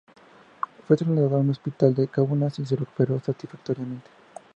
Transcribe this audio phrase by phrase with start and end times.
[0.87, 4.09] Fue trasladado a un hospital de Kaunas y se recuperó satisfactoriamente.